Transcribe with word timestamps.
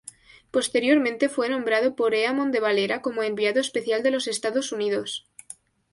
Posteriormente 0.49 1.29
fue 1.29 1.47
nombrado 1.47 1.95
por 1.95 2.15
Éamon 2.15 2.51
de 2.51 2.59
Valera 2.59 3.03
como 3.03 3.21
enviado 3.21 3.59
especial 3.59 4.01
de 4.01 4.09
los 4.09 4.27
Estados 4.27 4.71
Unidos. 4.71 5.27